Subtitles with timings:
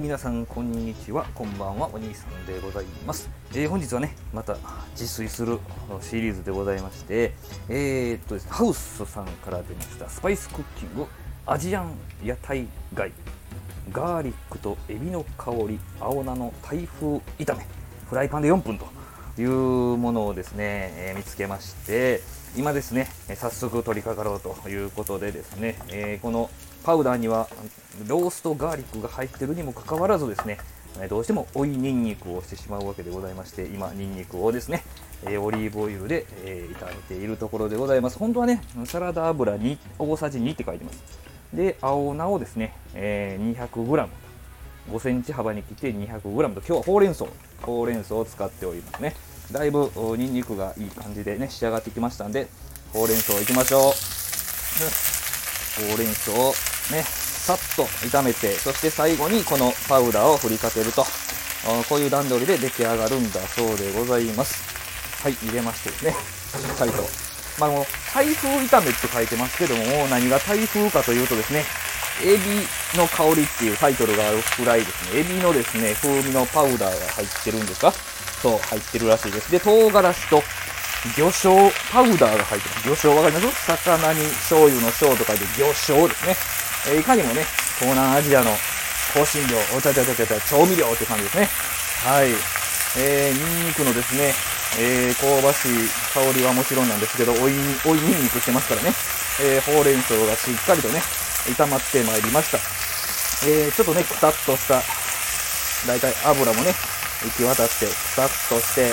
[0.00, 1.26] 皆さんこんにちは。
[1.34, 1.90] こんばんは。
[1.92, 4.54] お兄さんでございます、えー、本日はねまた
[4.92, 5.58] 自炊する
[6.00, 7.34] シリーズでございまして
[7.68, 11.04] えー、っとねハウスさんから出ましたスパイスクッキング
[11.44, 11.92] アジアン
[12.24, 13.12] 屋台街
[13.92, 17.66] ガーリックとエビの香り青菜の台風炒め。
[18.08, 18.99] フライパンで4分と。
[19.38, 19.48] いう
[19.96, 22.20] ものをですね、えー、見つけまして
[22.56, 26.50] 今ですね早速取り掛かろうということでですね、えー、この
[26.84, 27.48] パウダーには
[28.06, 30.58] ローストガーリックが入ってるにもかかわらずですね
[31.08, 34.82] どうしても追いニンニクをしてしまうわけでございまして今ニンニクをですね
[35.38, 36.26] オリーブオイルで
[36.80, 38.18] 炒めているところでございます。
[38.18, 41.02] 本当はねサラダ油に大さじ2って書いてます。
[41.54, 44.08] で青菜をですね 200g
[44.90, 47.26] 5センチ幅に切って 200g と今日はほうれん草
[47.62, 49.14] ほうれん草を使っておりますね。
[49.52, 52.48] だいぶニンニクがいい感じでね仕上がってきましたんで
[52.92, 53.82] ほうれん草いきましょう。
[55.88, 56.54] ほうれん草を
[56.92, 61.04] ねさっと炒めてそして最後にこのパウダーを振りかけると。
[61.90, 64.62] こういう段取りで出来上がるんだそうでございます。
[65.22, 67.02] はい入れましてですねしっかりと。
[67.60, 67.84] まあ、もう
[68.14, 71.64] 台風炒めって書いてますけども何が台風かというとですね
[72.22, 77.92] エビの香りっていうタイトルがあるくらいですねエビのですね風味のパウダーが入ってるんですか？
[78.42, 80.42] そう入ってるらしいですで唐辛子と
[81.16, 82.84] 魚醤パウダーが入ってます。
[82.84, 83.66] 魚醤わかります？
[83.72, 86.36] 魚に醤油の醤と書いて魚醤ですね。
[86.92, 87.44] えー、いかにもね、
[87.78, 88.50] 東南アジアの
[89.14, 91.48] 香辛料、おちゃちゃちゃちゃちゃ調味料って感じですね。
[92.04, 92.28] はい。
[93.00, 94.32] えー、ニンニクのですね、
[94.78, 97.52] えー、香ばしい香りはもちろんなんですけど、おい、
[97.88, 98.92] おいニンニクしてますからね。
[99.40, 101.00] えー、ほうれん草がしっかりとね、
[101.56, 102.58] 炒まってまいりました。
[103.48, 104.82] えー、ちょっとね、くたっとした、
[105.86, 106.74] だいたい油もね、
[107.24, 108.92] 行き渡って、くたっとして、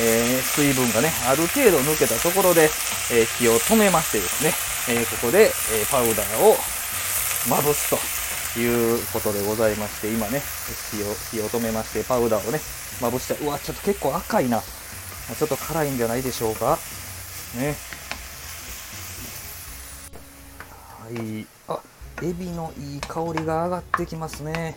[0.00, 2.70] えー、水分がね、ある程度抜けたところで、
[3.12, 4.52] えー、火を止めましてですね、
[4.94, 6.56] えー、ここで、えパウダーを
[7.48, 10.42] まぶすということでございまして、今ね、
[10.90, 12.60] 火を、火を止めまして、パウダーをね、
[13.00, 14.60] まぶして、うわ、ちょっと結構赤いな。
[14.60, 16.78] ちょっと辛いんじゃないでしょうか。
[17.56, 17.76] ね。
[21.08, 21.46] はい。
[21.68, 21.80] あ、
[22.22, 24.74] エビのいい香りが上がってきますね。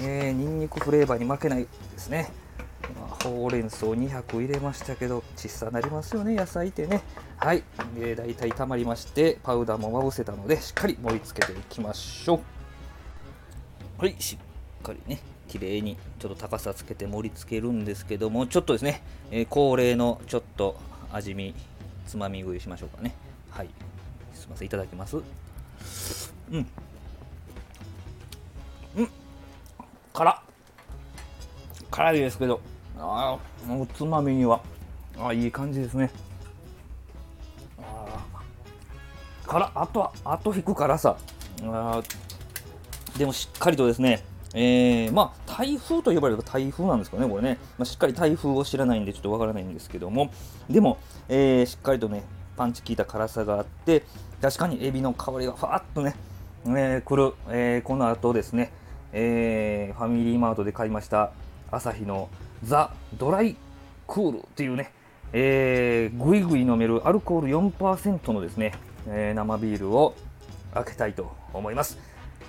[0.00, 1.68] えー、ニンニクフレーバーに負けないで
[1.98, 2.32] すね。
[3.22, 7.02] ほうれん草200入れましたけど小さなりますよね野菜ってね。
[7.36, 7.62] はい、
[7.96, 12.40] えー、大体たまりましてパウダーもまぶせたのでしっかり盛り付けていきましょ
[14.00, 14.02] う。
[14.04, 14.16] はい。
[14.18, 20.76] しっかりね綺麗にちょっと高さつけて盛り付けるんですけどもちょっとですね、えー、恒例のちょっと
[21.12, 21.54] 味見
[22.08, 23.14] つまみ食いしましょうかね。
[23.50, 23.68] はい。
[24.34, 24.66] すいません。
[24.66, 25.16] いただきます。
[26.50, 26.66] うん。
[28.96, 29.08] うん。
[30.12, 30.42] 辛
[31.90, 32.60] 辛いですけど。
[32.98, 33.38] あ
[33.68, 34.60] おつまみには。
[35.18, 36.10] あいい感じですね。
[37.78, 38.22] あ
[39.46, 41.16] からあとはあと引く辛さ。
[41.64, 42.02] あ
[43.16, 44.24] でもしっかりとですね。
[44.54, 50.30] えー、まあ台風と呼ばれる台風なんですかねこれね、まあ、しっかり台風を知らないんでちょっとわからないんですけども。
[50.68, 50.98] でも、
[51.28, 52.22] えー、しっかりとね
[52.56, 54.02] パンチ効いた辛さがあって
[54.40, 56.14] 確かにエビの香りがふわっとね、
[56.66, 58.72] えー、くる、えー、この後ですね、
[59.12, 61.32] えー、ファミリーマートで買いました
[61.70, 62.28] 朝日の
[62.64, 63.56] ザ・ドライ
[64.06, 64.92] クールっていうね、
[65.32, 68.72] えー、ぐいぐい飲めるアルコール4%のですね、
[69.08, 70.14] えー、生ビールを
[70.74, 71.98] 開けたいと思います。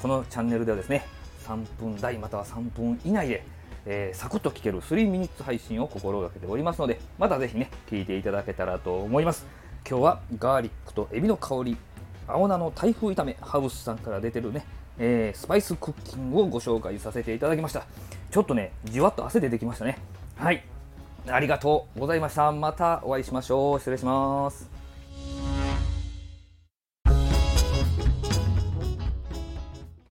[0.00, 1.04] このチャンネルではですね、
[1.46, 3.44] 3分台または3分以内で、
[3.84, 9.46] えー、サクッと聞ける3ミニッツ配信を心がけておりますので、またぜひね、聞いていただけたらと思います。
[9.90, 11.76] 今日はガーリックとエビの香り、
[12.28, 14.64] 青菜の台風炒め、ハウスさんから出てるね、
[15.00, 17.84] えー、スパイスクッキングをご紹介させていただきました。
[18.30, 19.98] ちょっとね、じわっと汗出てきましたね。
[20.36, 20.62] はい。
[21.26, 22.52] ありがとうございました。
[22.52, 23.78] またお会いしましょう。
[23.80, 24.79] 失礼します。